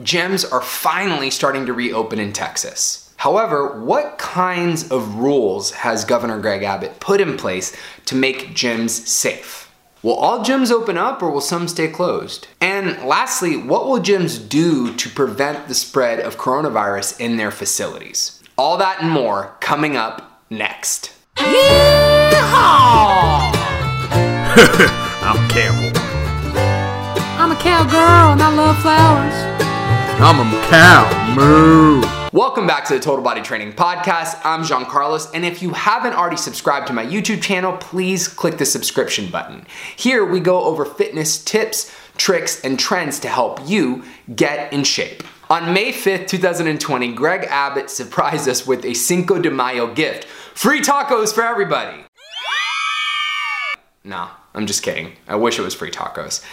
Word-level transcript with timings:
gyms 0.00 0.50
are 0.50 0.60
finally 0.60 1.30
starting 1.30 1.66
to 1.66 1.72
reopen 1.72 2.18
in 2.18 2.32
Texas. 2.32 3.12
However, 3.16 3.80
what 3.80 4.18
kinds 4.18 4.90
of 4.90 5.14
rules 5.14 5.70
has 5.70 6.04
Governor 6.04 6.40
Greg 6.40 6.64
Abbott 6.64 6.98
put 6.98 7.20
in 7.20 7.36
place 7.36 7.76
to 8.06 8.16
make 8.16 8.54
gyms 8.54 8.90
safe? 8.90 9.70
Will 10.02 10.14
all 10.16 10.44
gyms 10.44 10.72
open 10.72 10.98
up 10.98 11.22
or 11.22 11.30
will 11.30 11.40
some 11.40 11.68
stay 11.68 11.86
closed? 11.88 12.48
And 12.60 13.04
lastly, 13.04 13.56
what 13.56 13.86
will 13.86 14.00
gyms 14.00 14.48
do 14.48 14.92
to 14.96 15.08
prevent 15.08 15.68
the 15.68 15.74
spread 15.74 16.18
of 16.18 16.36
coronavirus 16.38 17.20
in 17.20 17.36
their 17.36 17.52
facilities? 17.52 18.42
All 18.58 18.76
that 18.78 19.00
and 19.00 19.10
more 19.10 19.56
coming 19.60 19.96
up 19.96 20.42
next. 20.50 21.12
I'm 21.36 21.46
a 25.36 25.48
cowboy. 25.48 25.92
I'm 27.38 27.52
a 27.52 27.56
cowgirl 27.56 28.32
and 28.32 28.42
I 28.42 28.54
love 28.54 28.78
flowers. 28.80 29.53
I'm 30.16 30.40
a 30.40 30.66
cow. 30.68 31.34
Moo. 31.34 32.02
Welcome 32.32 32.66
back 32.66 32.84
to 32.86 32.94
the 32.94 33.00
Total 33.00 33.22
Body 33.22 33.42
Training 33.42 33.72
Podcast. 33.72 34.40
I'm 34.44 34.64
Jean 34.64 34.86
Carlos, 34.86 35.30
and 35.32 35.44
if 35.44 35.60
you 35.60 35.70
haven't 35.70 36.14
already 36.14 36.36
subscribed 36.36 36.86
to 36.86 36.92
my 36.92 37.04
YouTube 37.04 37.42
channel, 37.42 37.76
please 37.76 38.28
click 38.28 38.56
the 38.56 38.64
subscription 38.64 39.30
button. 39.30 39.66
Here 39.96 40.24
we 40.24 40.40
go 40.40 40.64
over 40.64 40.84
fitness 40.84 41.42
tips, 41.42 41.94
tricks, 42.16 42.60
and 42.64 42.78
trends 42.78 43.18
to 43.20 43.28
help 43.28 43.60
you 43.68 44.04
get 44.34 44.72
in 44.72 44.84
shape. 44.84 45.24
On 45.50 45.74
May 45.74 45.92
5th, 45.92 46.28
2020, 46.28 47.12
Greg 47.12 47.44
Abbott 47.50 47.90
surprised 47.90 48.48
us 48.48 48.66
with 48.66 48.84
a 48.84 48.94
Cinco 48.94 49.40
de 49.40 49.50
Mayo 49.50 49.92
gift 49.92 50.24
free 50.54 50.80
tacos 50.80 51.34
for 51.34 51.42
everybody. 51.42 52.04
Nah, 54.04 54.30
I'm 54.54 54.66
just 54.66 54.82
kidding. 54.82 55.12
I 55.26 55.36
wish 55.36 55.58
it 55.58 55.62
was 55.62 55.74
free 55.74 55.90
tacos. 55.90 56.44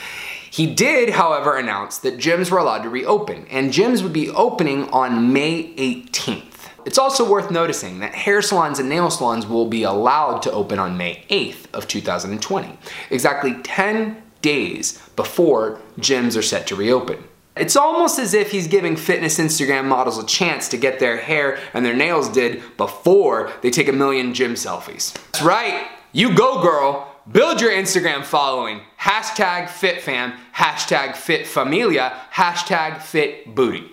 He 0.52 0.68
did, 0.68 1.12
however, 1.12 1.58
announce 1.58 1.98
that 2.00 2.18
gyms 2.18 2.52
were 2.52 2.58
allowed 2.58 2.84
to 2.84 2.90
reopen, 2.90 3.48
and 3.50 3.72
gyms 3.72 4.04
would 4.04 4.12
be 4.12 4.30
opening 4.30 4.90
on 4.90 5.32
May 5.32 5.74
18th. 5.76 6.68
It's 6.86 6.98
also 6.98 7.30
worth 7.30 7.52
noticing 7.52 8.00
that 8.00 8.14
hair 8.14 8.42
salons 8.42 8.78
and 8.78 8.90
nail 8.90 9.10
salons 9.10 9.48
will 9.48 9.68
be 9.68 9.84
allowed 9.84 10.42
to 10.42 10.52
open 10.52 10.78
on 10.78 10.98
May 10.98 11.24
8th 11.30 11.74
of 11.74 11.88
2020, 11.88 12.78
exactly 13.10 13.54
10 13.64 14.22
days 14.42 15.02
before 15.16 15.80
gyms 16.00 16.38
are 16.38 16.42
set 16.42 16.68
to 16.68 16.76
reopen. 16.76 17.24
It's 17.56 17.78
almost 17.78 18.20
as 18.20 18.34
if 18.34 18.52
he's 18.52 18.68
giving 18.68 18.98
fitness 18.98 19.40
Instagram 19.40 19.86
models 19.86 20.22
a 20.22 20.26
chance 20.26 20.68
to 20.70 20.78
get 20.78 21.00
their 21.00 21.16
hair 21.16 21.60
and 21.74 21.86
their 21.86 21.96
nails 21.96 22.28
did 22.28 22.62
before 22.76 23.54
they 23.62 23.70
take 23.70 23.88
a 23.88 23.94
million 23.94 24.34
gym 24.34 24.56
selfies. 24.56 25.14
That's 25.32 25.42
right, 25.42 25.88
you 26.12 26.36
go 26.36 26.62
girl, 26.62 27.11
Build 27.30 27.62
your 27.62 27.70
Instagram 27.70 28.24
following. 28.24 28.82
Hashtag 29.00 29.66
FitFam, 29.66 30.36
hashtag 30.56 31.12
FitFamilia, 31.12 32.14
hashtag 32.32 32.96
FitBooty. 32.96 33.88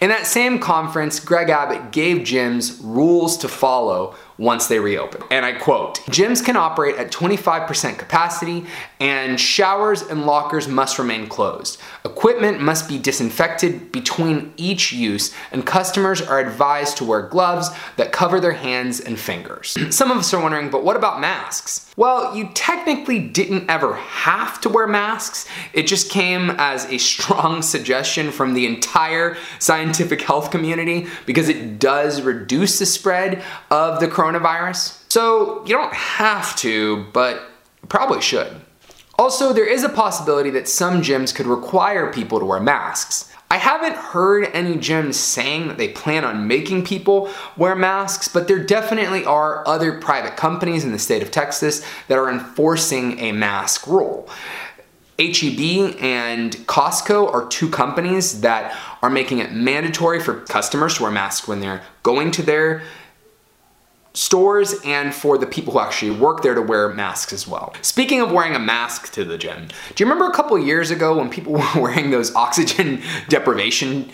In 0.00 0.08
that 0.10 0.24
same 0.24 0.60
conference, 0.60 1.18
Greg 1.18 1.50
Abbott 1.50 1.90
gave 1.90 2.18
gyms 2.18 2.78
rules 2.80 3.36
to 3.38 3.48
follow 3.48 4.14
once 4.40 4.68
they 4.68 4.80
reopen. 4.80 5.22
And 5.30 5.44
I 5.44 5.52
quote 5.52 5.96
Gyms 6.06 6.42
can 6.42 6.56
operate 6.56 6.96
at 6.96 7.12
25% 7.12 7.98
capacity, 7.98 8.64
and 8.98 9.38
showers 9.38 10.00
and 10.00 10.24
lockers 10.24 10.66
must 10.66 10.98
remain 10.98 11.28
closed. 11.28 11.78
Equipment 12.06 12.60
must 12.60 12.88
be 12.88 12.98
disinfected 12.98 13.92
between 13.92 14.52
each 14.56 14.92
use, 14.92 15.34
and 15.52 15.66
customers 15.66 16.22
are 16.22 16.40
advised 16.40 16.96
to 16.96 17.04
wear 17.04 17.20
gloves 17.20 17.68
that 17.96 18.12
cover 18.12 18.40
their 18.40 18.52
hands 18.52 18.98
and 18.98 19.18
fingers. 19.18 19.76
Some 19.94 20.10
of 20.10 20.16
us 20.16 20.32
are 20.32 20.42
wondering, 20.42 20.70
but 20.70 20.84
what 20.84 20.96
about 20.96 21.20
masks? 21.20 21.92
Well, 21.96 22.34
you 22.34 22.48
technically 22.54 23.18
didn't 23.18 23.68
ever 23.68 23.94
have 23.94 24.58
to 24.62 24.70
wear 24.70 24.86
masks. 24.86 25.46
It 25.74 25.86
just 25.86 26.10
came 26.10 26.50
as 26.52 26.86
a 26.86 26.96
strong 27.10 27.60
suggestion 27.60 28.30
from 28.30 28.54
the 28.54 28.64
entire 28.64 29.36
scientific 29.58 30.22
health 30.22 30.50
community 30.50 31.08
because 31.26 31.50
it 31.50 31.78
does 31.78 32.22
reduce 32.22 32.78
the 32.78 32.86
spread 32.86 33.42
of 33.70 34.00
the 34.00 34.08
coronavirus. 34.08 34.29
So 35.08 35.62
you 35.66 35.74
don't 35.74 35.92
have 35.94 36.54
to, 36.56 37.06
but 37.12 37.42
probably 37.88 38.20
should. 38.20 38.60
Also, 39.18 39.52
there 39.52 39.66
is 39.66 39.84
a 39.84 39.88
possibility 39.88 40.50
that 40.50 40.68
some 40.68 41.02
gyms 41.02 41.34
could 41.34 41.46
require 41.46 42.12
people 42.12 42.38
to 42.38 42.44
wear 42.44 42.60
masks. 42.60 43.30
I 43.50 43.56
haven't 43.56 43.96
heard 43.96 44.48
any 44.54 44.76
gyms 44.76 45.14
saying 45.14 45.66
that 45.68 45.76
they 45.76 45.88
plan 45.88 46.24
on 46.24 46.46
making 46.46 46.84
people 46.84 47.28
wear 47.56 47.74
masks, 47.74 48.28
but 48.28 48.46
there 48.46 48.64
definitely 48.64 49.24
are 49.24 49.66
other 49.66 50.00
private 50.00 50.36
companies 50.36 50.84
in 50.84 50.92
the 50.92 51.00
state 51.00 51.20
of 51.20 51.32
Texas 51.32 51.84
that 52.06 52.16
are 52.16 52.30
enforcing 52.30 53.18
a 53.18 53.32
mask 53.32 53.88
rule. 53.88 54.28
HEB 55.18 55.96
and 56.00 56.52
Costco 56.66 57.30
are 57.30 57.46
two 57.48 57.68
companies 57.68 58.40
that 58.40 58.74
are 59.02 59.10
making 59.10 59.40
it 59.40 59.52
mandatory 59.52 60.20
for 60.20 60.40
customers 60.42 60.94
to 60.94 61.02
wear 61.02 61.12
masks 61.12 61.46
when 61.46 61.60
they're 61.60 61.82
going 62.02 62.30
to 62.30 62.42
their 62.42 62.82
stores 64.14 64.74
and 64.84 65.14
for 65.14 65.38
the 65.38 65.46
people 65.46 65.72
who 65.72 65.78
actually 65.78 66.10
work 66.10 66.42
there 66.42 66.54
to 66.54 66.62
wear 66.62 66.88
masks 66.88 67.32
as 67.32 67.46
well. 67.46 67.74
Speaking 67.82 68.20
of 68.20 68.32
wearing 68.32 68.54
a 68.54 68.58
mask 68.58 69.12
to 69.12 69.24
the 69.24 69.38
gym, 69.38 69.68
do 69.94 70.02
you 70.02 70.06
remember 70.06 70.30
a 70.30 70.34
couple 70.34 70.58
years 70.58 70.90
ago 70.90 71.16
when 71.16 71.30
people 71.30 71.52
were 71.74 71.80
wearing 71.80 72.10
those 72.10 72.34
oxygen 72.34 73.02
deprivation 73.28 74.10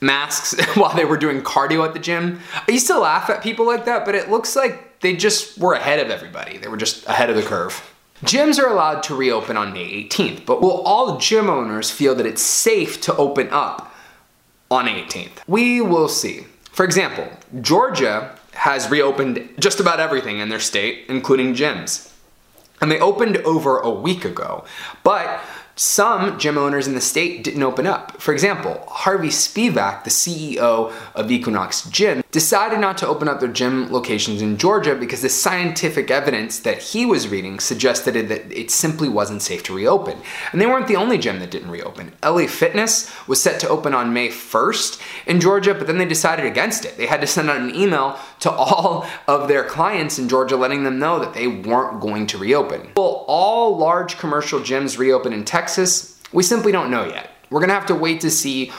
masks 0.00 0.54
while 0.76 0.94
they 0.94 1.04
were 1.04 1.16
doing 1.16 1.42
cardio 1.42 1.84
at 1.84 1.94
the 1.94 2.00
gym? 2.00 2.40
I 2.68 2.72
used 2.72 2.86
to 2.86 2.98
laugh 2.98 3.28
at 3.28 3.42
people 3.42 3.66
like 3.66 3.84
that, 3.86 4.04
but 4.04 4.14
it 4.14 4.30
looks 4.30 4.54
like 4.54 5.00
they 5.00 5.16
just 5.16 5.58
were 5.58 5.74
ahead 5.74 5.98
of 5.98 6.10
everybody. 6.10 6.58
They 6.58 6.68
were 6.68 6.76
just 6.76 7.06
ahead 7.06 7.30
of 7.30 7.36
the 7.36 7.42
curve. 7.42 7.86
Gyms 8.22 8.62
are 8.62 8.68
allowed 8.68 9.02
to 9.04 9.14
reopen 9.14 9.56
on 9.56 9.72
May 9.72 10.04
18th, 10.04 10.44
but 10.44 10.60
will 10.60 10.82
all 10.82 11.16
gym 11.16 11.48
owners 11.48 11.90
feel 11.90 12.14
that 12.16 12.26
it's 12.26 12.42
safe 12.42 13.00
to 13.02 13.16
open 13.16 13.48
up 13.50 13.94
on 14.70 14.86
18th? 14.86 15.38
We 15.46 15.80
will 15.80 16.08
see. 16.08 16.44
For 16.70 16.84
example, 16.84 17.26
Georgia 17.62 18.36
has 18.60 18.90
reopened 18.90 19.48
just 19.58 19.80
about 19.80 20.00
everything 20.00 20.38
in 20.38 20.50
their 20.50 20.60
state, 20.60 21.06
including 21.08 21.54
gyms. 21.54 22.12
And 22.82 22.90
they 22.90 23.00
opened 23.00 23.38
over 23.38 23.78
a 23.78 23.88
week 23.88 24.22
ago. 24.22 24.66
But 25.02 25.40
some 25.76 26.38
gym 26.38 26.58
owners 26.58 26.86
in 26.86 26.94
the 26.94 27.00
state 27.00 27.42
didn't 27.42 27.62
open 27.62 27.86
up. 27.86 28.20
For 28.20 28.34
example, 28.34 28.84
Harvey 28.86 29.28
Spivak, 29.28 30.04
the 30.04 30.10
CEO 30.10 30.92
of 31.14 31.30
Equinox 31.30 31.88
Gym, 31.88 32.19
decided 32.30 32.78
not 32.78 32.96
to 32.98 33.06
open 33.06 33.28
up 33.28 33.40
their 33.40 33.48
gym 33.48 33.90
locations 33.90 34.40
in 34.40 34.56
Georgia 34.56 34.94
because 34.94 35.22
the 35.22 35.28
scientific 35.28 36.10
evidence 36.10 36.60
that 36.60 36.78
he 36.78 37.04
was 37.04 37.28
reading 37.28 37.58
suggested 37.58 38.12
that 38.28 38.52
it 38.52 38.70
simply 38.70 39.08
wasn't 39.08 39.42
safe 39.42 39.62
to 39.64 39.74
reopen. 39.74 40.16
And 40.52 40.60
they 40.60 40.66
weren't 40.66 40.86
the 40.86 40.96
only 40.96 41.18
gym 41.18 41.40
that 41.40 41.50
didn't 41.50 41.70
reopen. 41.70 42.12
LA 42.22 42.46
Fitness 42.46 43.10
was 43.26 43.42
set 43.42 43.58
to 43.60 43.68
open 43.68 43.94
on 43.94 44.12
May 44.12 44.28
1st 44.28 45.00
in 45.26 45.40
Georgia, 45.40 45.74
but 45.74 45.86
then 45.86 45.98
they 45.98 46.04
decided 46.04 46.46
against 46.46 46.84
it. 46.84 46.96
They 46.96 47.06
had 47.06 47.20
to 47.20 47.26
send 47.26 47.50
out 47.50 47.60
an 47.60 47.74
email 47.74 48.18
to 48.40 48.50
all 48.50 49.06
of 49.26 49.48
their 49.48 49.64
clients 49.64 50.18
in 50.18 50.28
Georgia 50.28 50.56
letting 50.56 50.84
them 50.84 50.98
know 50.98 51.18
that 51.18 51.34
they 51.34 51.48
weren't 51.48 52.00
going 52.00 52.26
to 52.28 52.38
reopen. 52.38 52.92
Will 52.96 53.24
all 53.26 53.76
large 53.76 54.18
commercial 54.18 54.60
gyms 54.60 54.98
reopen 54.98 55.32
in 55.32 55.44
Texas? 55.44 56.20
We 56.32 56.44
simply 56.44 56.70
don't 56.70 56.90
know 56.90 57.06
yet. 57.06 57.30
We're 57.50 57.60
gonna 57.60 57.74
have 57.74 57.86
to 57.86 57.94
wait 57.94 58.20
to 58.20 58.30
see 58.30 58.70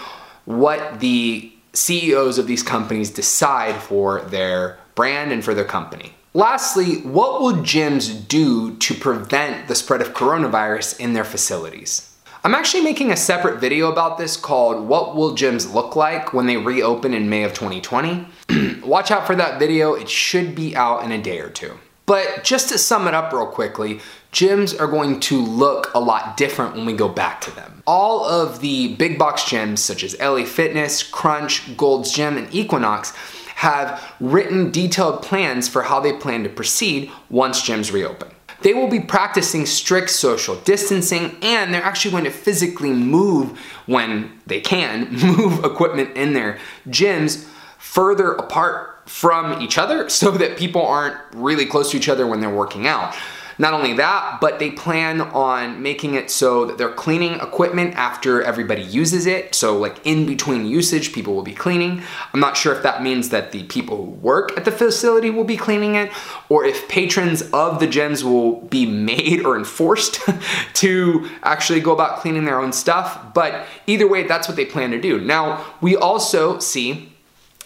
what 0.45 1.01
the 1.01 1.51
CEOs 1.73 2.37
of 2.37 2.47
these 2.47 2.63
companies 2.63 3.09
decide 3.09 3.81
for 3.81 4.21
their 4.21 4.79
brand 4.95 5.31
and 5.31 5.43
for 5.43 5.53
their 5.53 5.65
company. 5.65 6.13
Lastly, 6.33 7.01
what 7.01 7.41
will 7.41 7.55
gyms 7.55 8.27
do 8.27 8.75
to 8.77 8.93
prevent 8.93 9.67
the 9.67 9.75
spread 9.75 10.01
of 10.01 10.13
coronavirus 10.13 10.99
in 10.99 11.13
their 11.13 11.25
facilities? 11.25 12.07
I'm 12.43 12.55
actually 12.55 12.83
making 12.83 13.11
a 13.11 13.17
separate 13.17 13.59
video 13.59 13.91
about 13.91 14.17
this 14.17 14.35
called 14.35 14.87
What 14.87 15.15
Will 15.15 15.35
Gyms 15.35 15.73
Look 15.73 15.95
Like 15.95 16.33
When 16.33 16.47
They 16.47 16.57
Reopen 16.57 17.13
in 17.13 17.29
May 17.29 17.43
of 17.43 17.53
2020. 17.53 18.27
Watch 18.83 19.11
out 19.11 19.27
for 19.27 19.35
that 19.35 19.59
video, 19.59 19.93
it 19.93 20.09
should 20.09 20.55
be 20.55 20.75
out 20.75 21.03
in 21.03 21.11
a 21.11 21.21
day 21.21 21.39
or 21.39 21.49
two. 21.49 21.77
But 22.11 22.43
just 22.43 22.67
to 22.67 22.77
sum 22.77 23.07
it 23.07 23.13
up 23.13 23.31
real 23.31 23.45
quickly, 23.45 24.01
gyms 24.33 24.77
are 24.77 24.87
going 24.87 25.21
to 25.21 25.41
look 25.41 25.93
a 25.93 25.99
lot 26.01 26.35
different 26.35 26.75
when 26.75 26.85
we 26.85 26.91
go 26.91 27.07
back 27.07 27.39
to 27.39 27.55
them. 27.55 27.83
All 27.87 28.25
of 28.25 28.59
the 28.59 28.95
big 28.95 29.17
box 29.17 29.43
gyms 29.43 29.77
such 29.77 30.03
as 30.03 30.19
LA 30.19 30.43
Fitness, 30.43 31.03
Crunch, 31.03 31.77
Gold's 31.77 32.11
Gym, 32.11 32.35
and 32.35 32.53
Equinox 32.53 33.11
have 33.55 34.13
written 34.19 34.71
detailed 34.71 35.21
plans 35.23 35.69
for 35.69 35.83
how 35.83 36.01
they 36.01 36.11
plan 36.11 36.43
to 36.43 36.49
proceed 36.49 37.09
once 37.29 37.61
gyms 37.61 37.93
reopen. 37.93 38.27
They 38.61 38.73
will 38.73 38.89
be 38.89 38.99
practicing 38.99 39.65
strict 39.65 40.09
social 40.09 40.57
distancing 40.57 41.37
and 41.41 41.73
they're 41.73 41.81
actually 41.81 42.11
going 42.11 42.25
to 42.25 42.31
physically 42.31 42.91
move 42.91 43.57
when 43.85 44.37
they 44.47 44.59
can, 44.59 45.13
move 45.15 45.63
equipment 45.63 46.17
in 46.17 46.33
their 46.33 46.59
gyms 46.89 47.47
further 47.77 48.33
apart 48.33 48.90
from 49.05 49.61
each 49.61 49.77
other 49.77 50.09
so 50.21 50.31
that 50.31 50.57
people 50.57 50.85
aren't 50.85 51.17
really 51.33 51.65
close 51.65 51.91
to 51.91 51.97
each 51.97 52.09
other 52.09 52.25
when 52.27 52.39
they're 52.39 52.49
working 52.49 52.87
out. 52.87 53.15
Not 53.61 53.75
only 53.75 53.93
that, 53.93 54.39
but 54.41 54.57
they 54.57 54.71
plan 54.71 55.21
on 55.21 55.83
making 55.83 56.15
it 56.15 56.31
so 56.31 56.65
that 56.65 56.79
they're 56.79 56.91
cleaning 56.91 57.33
equipment 57.35 57.93
after 57.93 58.41
everybody 58.41 58.81
uses 58.81 59.27
it. 59.27 59.53
So 59.53 59.77
like 59.77 60.03
in 60.03 60.25
between 60.25 60.65
usage, 60.65 61.13
people 61.13 61.35
will 61.35 61.43
be 61.43 61.53
cleaning. 61.53 62.01
I'm 62.33 62.39
not 62.39 62.57
sure 62.57 62.73
if 62.73 62.81
that 62.81 63.03
means 63.03 63.29
that 63.29 63.51
the 63.51 63.61
people 63.65 63.97
who 63.97 64.11
work 64.13 64.57
at 64.57 64.65
the 64.65 64.71
facility 64.71 65.29
will 65.29 65.43
be 65.43 65.57
cleaning 65.57 65.93
it 65.93 66.11
or 66.49 66.65
if 66.65 66.87
patrons 66.89 67.43
of 67.51 67.79
the 67.79 67.87
gyms 67.87 68.23
will 68.23 68.61
be 68.61 68.85
made 69.11 69.45
or 69.45 69.55
enforced 69.55 70.21
to 70.73 71.29
actually 71.43 71.81
go 71.81 71.91
about 71.91 72.17
cleaning 72.17 72.45
their 72.45 72.59
own 72.59 72.73
stuff. 72.73 73.31
But 73.35 73.67
either 73.85 74.07
way, 74.07 74.23
that's 74.23 74.47
what 74.47 74.57
they 74.57 74.65
plan 74.65 74.89
to 74.89 74.99
do. 74.99 75.19
Now, 75.19 75.63
we 75.81 75.95
also 75.95 76.57
see 76.57 77.10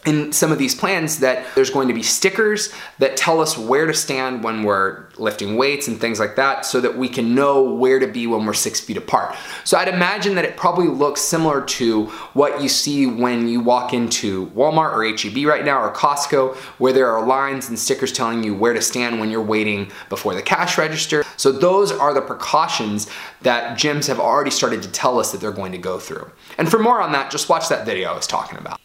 in 0.05 0.31
some 0.31 0.51
of 0.51 0.57
these 0.57 0.75
plans 0.75 1.19
that 1.19 1.45
there's 1.55 1.69
going 1.69 1.87
to 1.87 1.93
be 1.93 2.03
stickers 2.03 2.71
that 2.99 3.17
tell 3.17 3.41
us 3.41 3.57
where 3.57 3.87
to 3.87 3.93
stand 3.93 4.43
when 4.43 4.63
we're 4.63 5.05
lifting 5.17 5.55
weights 5.55 5.87
and 5.87 5.99
things 5.99 6.19
like 6.19 6.35
that 6.35 6.65
so 6.65 6.79
that 6.79 6.97
we 6.97 7.09
can 7.09 7.33
know 7.33 7.63
where 7.63 7.99
to 7.99 8.07
be 8.07 8.27
when 8.27 8.45
we're 8.45 8.53
six 8.53 8.79
feet 8.79 8.97
apart. 8.97 9.35
So 9.63 9.77
I'd 9.77 9.87
imagine 9.87 10.35
that 10.35 10.45
it 10.45 10.57
probably 10.57 10.87
looks 10.87 11.21
similar 11.21 11.61
to 11.61 12.05
what 12.33 12.61
you 12.61 12.69
see 12.69 13.07
when 13.07 13.47
you 13.47 13.59
walk 13.59 13.93
into 13.93 14.47
Walmart 14.47 14.93
or 14.93 15.03
HEB 15.03 15.45
right 15.45 15.65
now 15.65 15.81
or 15.81 15.93
Costco 15.93 16.55
where 16.77 16.93
there 16.93 17.09
are 17.09 17.25
lines 17.25 17.69
and 17.69 17.77
stickers 17.77 18.11
telling 18.11 18.43
you 18.43 18.53
where 18.53 18.73
to 18.73 18.81
stand 18.81 19.19
when 19.19 19.31
you're 19.31 19.41
waiting 19.41 19.91
before 20.09 20.35
the 20.35 20.41
cash 20.41 20.77
register. 20.77 21.23
So 21.37 21.51
those 21.51 21.91
are 21.91 22.13
the 22.13 22.21
precautions 22.21 23.09
that 23.41 23.77
gyms 23.77 24.07
have 24.07 24.19
already 24.19 24.51
started 24.51 24.83
to 24.83 24.91
tell 24.91 25.19
us 25.19 25.31
that 25.31 25.41
they're 25.41 25.51
going 25.51 25.71
to 25.71 25.77
go 25.77 25.99
through. 25.99 26.31
And 26.57 26.69
for 26.69 26.79
more 26.79 27.01
on 27.01 27.11
that, 27.13 27.31
just 27.31 27.49
watch 27.49 27.69
that 27.69 27.85
video 27.85 28.11
I 28.11 28.15
was 28.15 28.27
talking 28.27 28.57
about. 28.57 28.79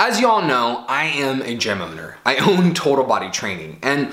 As 0.00 0.20
you 0.20 0.28
all 0.28 0.42
know, 0.42 0.84
I 0.88 1.06
am 1.06 1.42
a 1.42 1.56
gym 1.56 1.82
owner. 1.82 2.18
I 2.24 2.36
own 2.36 2.72
Total 2.72 3.04
Body 3.04 3.30
Training. 3.30 3.80
And 3.82 4.12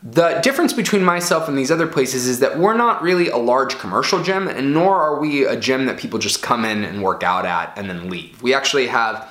the 0.00 0.38
difference 0.40 0.72
between 0.72 1.02
myself 1.02 1.48
and 1.48 1.58
these 1.58 1.72
other 1.72 1.88
places 1.88 2.28
is 2.28 2.38
that 2.38 2.60
we're 2.60 2.76
not 2.76 3.02
really 3.02 3.28
a 3.28 3.36
large 3.36 3.76
commercial 3.78 4.22
gym, 4.22 4.46
and 4.46 4.72
nor 4.72 4.94
are 4.94 5.18
we 5.18 5.44
a 5.44 5.56
gym 5.56 5.86
that 5.86 5.98
people 5.98 6.20
just 6.20 6.42
come 6.42 6.64
in 6.64 6.84
and 6.84 7.02
work 7.02 7.24
out 7.24 7.44
at 7.44 7.76
and 7.76 7.90
then 7.90 8.08
leave. 8.08 8.40
We 8.40 8.54
actually 8.54 8.86
have 8.86 9.28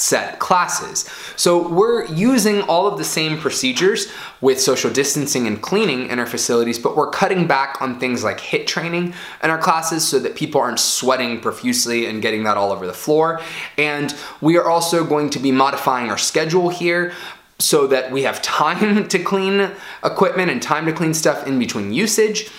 set 0.00 0.38
classes. 0.38 1.08
So 1.36 1.68
we're 1.68 2.06
using 2.06 2.62
all 2.62 2.86
of 2.86 2.98
the 2.98 3.04
same 3.04 3.38
procedures 3.38 4.08
with 4.40 4.60
social 4.60 4.90
distancing 4.90 5.46
and 5.46 5.60
cleaning 5.60 6.08
in 6.08 6.18
our 6.18 6.26
facilities, 6.26 6.78
but 6.78 6.96
we're 6.96 7.10
cutting 7.10 7.46
back 7.46 7.80
on 7.80 7.98
things 7.98 8.24
like 8.24 8.38
HIIT 8.38 8.66
training 8.66 9.14
in 9.42 9.50
our 9.50 9.58
classes 9.58 10.06
so 10.06 10.18
that 10.18 10.36
people 10.36 10.60
aren't 10.60 10.80
sweating 10.80 11.40
profusely 11.40 12.06
and 12.06 12.22
getting 12.22 12.44
that 12.44 12.56
all 12.56 12.72
over 12.72 12.86
the 12.86 12.92
floor. 12.92 13.40
And 13.76 14.14
we 14.40 14.56
are 14.56 14.68
also 14.68 15.04
going 15.04 15.30
to 15.30 15.38
be 15.38 15.52
modifying 15.52 16.10
our 16.10 16.18
schedule 16.18 16.68
here 16.68 17.12
so 17.58 17.86
that 17.88 18.12
we 18.12 18.22
have 18.22 18.40
time 18.42 19.08
to 19.08 19.18
clean 19.18 19.70
equipment 20.04 20.50
and 20.50 20.62
time 20.62 20.86
to 20.86 20.92
clean 20.92 21.14
stuff 21.14 21.46
in 21.46 21.58
between 21.58 21.92
usage. 21.92 22.50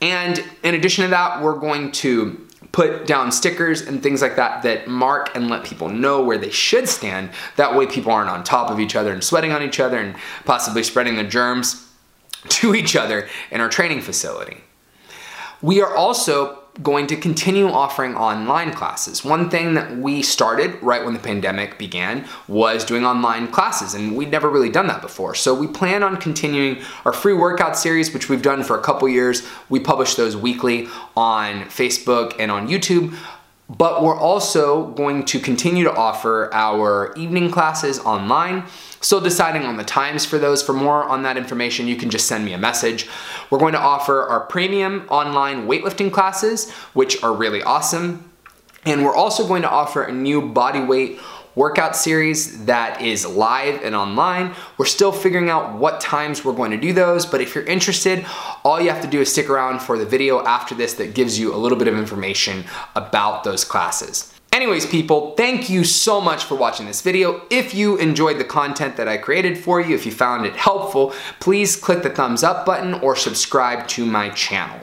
And 0.00 0.42
in 0.62 0.74
addition 0.74 1.04
to 1.04 1.10
that, 1.10 1.42
we're 1.42 1.58
going 1.58 1.92
to 1.92 2.46
put 2.72 3.06
down 3.06 3.32
stickers 3.32 3.82
and 3.82 4.02
things 4.02 4.22
like 4.22 4.36
that 4.36 4.62
that 4.62 4.86
mark 4.86 5.34
and 5.34 5.48
let 5.48 5.64
people 5.64 5.88
know 5.88 6.22
where 6.22 6.38
they 6.38 6.50
should 6.50 6.88
stand. 6.88 7.30
That 7.56 7.74
way 7.74 7.86
people 7.86 8.12
aren't 8.12 8.30
on 8.30 8.44
top 8.44 8.70
of 8.70 8.78
each 8.78 8.94
other 8.94 9.12
and 9.12 9.22
sweating 9.22 9.52
on 9.52 9.62
each 9.62 9.80
other 9.80 9.98
and 9.98 10.14
possibly 10.44 10.82
spreading 10.82 11.16
the 11.16 11.24
germs 11.24 11.88
to 12.48 12.74
each 12.74 12.96
other 12.96 13.28
in 13.50 13.60
our 13.60 13.68
training 13.68 14.00
facility. 14.00 14.58
We 15.62 15.82
are 15.82 15.94
also 15.94 16.59
going 16.82 17.06
to 17.08 17.16
continue 17.16 17.68
offering 17.68 18.14
online 18.14 18.72
classes. 18.72 19.24
One 19.24 19.50
thing 19.50 19.74
that 19.74 19.96
we 19.96 20.22
started 20.22 20.80
right 20.82 21.04
when 21.04 21.14
the 21.14 21.20
pandemic 21.20 21.78
began 21.78 22.26
was 22.48 22.84
doing 22.84 23.04
online 23.04 23.48
classes, 23.48 23.94
and 23.94 24.16
we'd 24.16 24.30
never 24.30 24.48
really 24.48 24.70
done 24.70 24.86
that 24.86 25.02
before. 25.02 25.34
So 25.34 25.54
we 25.54 25.66
plan 25.66 26.02
on 26.02 26.16
continuing 26.16 26.78
our 27.04 27.12
free 27.12 27.34
workout 27.34 27.76
series, 27.76 28.14
which 28.14 28.28
we've 28.28 28.42
done 28.42 28.62
for 28.62 28.78
a 28.78 28.82
couple 28.82 29.08
years. 29.08 29.46
We 29.68 29.80
publish 29.80 30.14
those 30.14 30.36
weekly 30.36 30.88
on 31.16 31.64
Facebook 31.64 32.36
and 32.38 32.50
on 32.50 32.68
YouTube. 32.68 33.16
But 33.76 34.02
we're 34.02 34.18
also 34.18 34.88
going 34.88 35.24
to 35.26 35.38
continue 35.38 35.84
to 35.84 35.94
offer 35.94 36.52
our 36.52 37.14
evening 37.14 37.52
classes 37.52 38.00
online. 38.00 38.64
Still 39.00 39.20
deciding 39.20 39.62
on 39.62 39.76
the 39.76 39.84
times 39.84 40.26
for 40.26 40.38
those. 40.38 40.60
For 40.60 40.72
more 40.72 41.04
on 41.04 41.22
that 41.22 41.36
information, 41.36 41.86
you 41.86 41.94
can 41.94 42.10
just 42.10 42.26
send 42.26 42.44
me 42.44 42.52
a 42.52 42.58
message. 42.58 43.08
We're 43.48 43.60
going 43.60 43.74
to 43.74 43.80
offer 43.80 44.22
our 44.22 44.40
premium 44.40 45.06
online 45.08 45.68
weightlifting 45.68 46.10
classes, 46.10 46.68
which 46.94 47.22
are 47.22 47.32
really 47.32 47.62
awesome. 47.62 48.28
And 48.84 49.04
we're 49.04 49.14
also 49.14 49.46
going 49.46 49.62
to 49.62 49.70
offer 49.70 50.02
a 50.02 50.12
new 50.12 50.42
body 50.42 50.80
weight 50.80 51.20
workout 51.54 51.96
series 51.96 52.64
that 52.66 53.00
is 53.00 53.26
live 53.26 53.82
and 53.82 53.94
online. 53.94 54.54
We're 54.78 54.86
still 54.86 55.12
figuring 55.12 55.50
out 55.50 55.78
what 55.78 56.00
times 56.00 56.44
we're 56.44 56.52
going 56.52 56.70
to 56.70 56.76
do 56.76 56.92
those, 56.92 57.26
but 57.26 57.40
if 57.40 57.54
you're 57.54 57.64
interested, 57.64 58.24
all 58.64 58.80
you 58.80 58.90
have 58.90 59.02
to 59.02 59.08
do 59.08 59.20
is 59.20 59.32
stick 59.32 59.50
around 59.50 59.80
for 59.80 59.98
the 59.98 60.06
video 60.06 60.44
after 60.44 60.74
this 60.74 60.94
that 60.94 61.14
gives 61.14 61.38
you 61.38 61.54
a 61.54 61.56
little 61.56 61.78
bit 61.78 61.88
of 61.88 61.96
information 61.96 62.64
about 62.94 63.44
those 63.44 63.64
classes. 63.64 64.32
Anyways, 64.52 64.84
people, 64.84 65.34
thank 65.36 65.70
you 65.70 65.84
so 65.84 66.20
much 66.20 66.44
for 66.44 66.56
watching 66.56 66.86
this 66.86 67.02
video. 67.02 67.42
If 67.50 67.72
you 67.72 67.96
enjoyed 67.98 68.38
the 68.38 68.44
content 68.44 68.96
that 68.96 69.06
I 69.06 69.16
created 69.16 69.56
for 69.56 69.80
you, 69.80 69.94
if 69.94 70.04
you 70.04 70.10
found 70.10 70.44
it 70.44 70.56
helpful, 70.56 71.14
please 71.38 71.76
click 71.76 72.02
the 72.02 72.10
thumbs 72.10 72.42
up 72.42 72.66
button 72.66 72.94
or 72.94 73.14
subscribe 73.14 73.86
to 73.88 74.04
my 74.04 74.28
channel. 74.30 74.80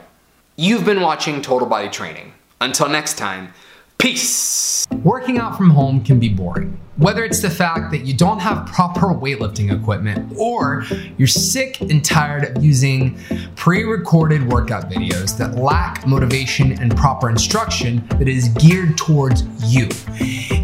You've 0.56 0.86
been 0.86 1.02
watching 1.02 1.42
Total 1.42 1.68
Body 1.68 1.90
Training. 1.90 2.32
Until 2.60 2.88
next 2.88 3.18
time, 3.18 3.52
peace! 3.98 4.86
Working 5.02 5.38
out 5.38 5.56
from 5.56 5.70
home 5.70 6.02
can 6.02 6.18
be 6.18 6.28
boring. 6.28 6.80
Whether 6.96 7.24
it's 7.24 7.40
the 7.40 7.50
fact 7.50 7.90
that 7.90 8.06
you 8.06 8.16
don't 8.16 8.40
have 8.40 8.66
proper 8.66 9.08
weightlifting 9.08 9.72
equipment 9.72 10.34
or 10.36 10.84
you're 11.16 11.28
sick 11.28 11.80
and 11.80 12.04
tired 12.04 12.56
of 12.56 12.64
using 12.64 13.18
pre 13.54 13.84
recorded 13.84 14.50
workout 14.50 14.90
videos 14.90 15.36
that 15.38 15.56
lack 15.56 16.06
motivation 16.06 16.80
and 16.80 16.96
proper 16.96 17.28
instruction 17.28 18.06
that 18.18 18.28
is 18.28 18.48
geared 18.50 18.96
towards 18.96 19.42
you. 19.72 19.88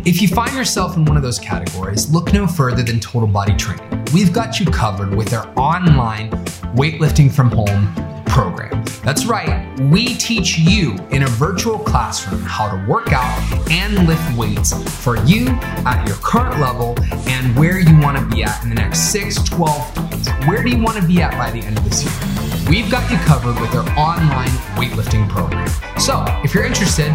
If 0.07 0.23
you 0.23 0.29
find 0.29 0.53
yourself 0.55 0.97
in 0.97 1.05
one 1.05 1.17
of 1.17 1.23
those 1.23 1.39
categories, 1.39 2.11
look 2.11 2.33
no 2.33 2.47
further 2.47 2.83
than 2.83 3.01
Total 3.01 3.29
Body 3.29 3.55
Training. 3.57 4.05
We've 4.13 4.33
got 4.33 4.59
you 4.59 4.67
covered 4.67 5.15
with 5.15 5.33
our 5.33 5.47
online 5.59 6.31
weightlifting 6.75 7.33
from 7.33 7.51
home 7.51 8.14
program. 8.35 8.83
That's 9.05 9.27
right, 9.27 9.79
we 9.79 10.17
teach 10.17 10.59
you 10.59 10.97
in 11.11 11.23
a 11.23 11.29
virtual 11.29 11.79
classroom 11.79 12.43
how 12.43 12.69
to 12.69 12.85
work 12.89 13.13
out 13.13 13.71
and 13.71 14.09
lift 14.09 14.37
weights 14.37 14.73
for 15.05 15.17
you 15.25 15.47
at 15.87 16.05
your 16.09 16.17
current 16.17 16.61
level 16.61 16.97
and 17.29 17.57
where 17.57 17.79
you 17.79 17.97
want 18.01 18.19
to 18.19 18.35
be 18.35 18.43
at 18.43 18.61
in 18.65 18.71
the 18.71 18.75
next 18.75 19.13
6, 19.13 19.37
12 19.45 19.97
months. 19.97 20.29
Where 20.49 20.65
do 20.65 20.69
you 20.69 20.83
want 20.83 21.01
to 21.01 21.07
be 21.07 21.23
at 21.23 21.31
by 21.39 21.53
the 21.53 21.61
end 21.61 21.79
of 21.79 21.85
this 21.85 22.03
year? 22.03 22.69
We've 22.69 22.91
got 22.91 23.09
you 23.09 23.19
covered 23.19 23.61
with 23.61 23.73
our 23.77 23.89
online 23.97 24.49
weightlifting 24.77 25.29
program. 25.29 25.69
So, 25.97 26.25
if 26.43 26.53
you're 26.53 26.65
interested, 26.65 27.11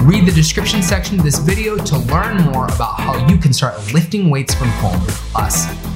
read 0.00 0.24
the 0.24 0.32
description 0.34 0.82
section 0.82 1.18
of 1.18 1.24
this 1.24 1.38
video 1.38 1.76
to 1.76 1.98
learn 1.98 2.38
more 2.38 2.64
about 2.66 2.98
how 2.98 3.26
you 3.28 3.36
can 3.36 3.52
start 3.52 3.76
lifting 3.92 4.30
weights 4.30 4.54
from 4.54 4.68
home 4.68 5.04
with 5.04 5.36
us. 5.36 5.95